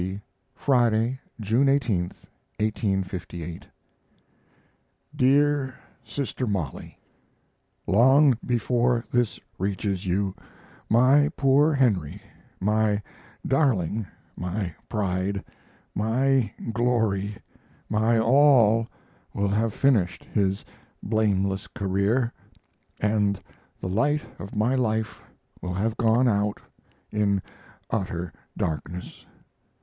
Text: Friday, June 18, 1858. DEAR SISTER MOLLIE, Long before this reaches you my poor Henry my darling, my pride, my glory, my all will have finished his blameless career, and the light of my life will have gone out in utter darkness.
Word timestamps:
Friday, 0.55 1.19
June 1.39 1.69
18, 1.69 2.05
1858. 2.59 3.67
DEAR 5.15 5.75
SISTER 6.03 6.47
MOLLIE, 6.47 6.97
Long 7.85 8.35
before 8.43 9.05
this 9.11 9.39
reaches 9.59 10.07
you 10.07 10.33
my 10.89 11.29
poor 11.37 11.71
Henry 11.75 12.19
my 12.59 12.99
darling, 13.45 14.07
my 14.35 14.73
pride, 14.89 15.45
my 15.93 16.51
glory, 16.73 17.37
my 17.87 18.17
all 18.17 18.87
will 19.35 19.49
have 19.49 19.71
finished 19.71 20.23
his 20.23 20.65
blameless 21.03 21.67
career, 21.67 22.33
and 22.99 23.39
the 23.79 23.87
light 23.87 24.23
of 24.39 24.55
my 24.55 24.73
life 24.73 25.21
will 25.61 25.75
have 25.75 25.95
gone 25.95 26.27
out 26.27 26.59
in 27.11 27.39
utter 27.91 28.33
darkness. 28.57 29.27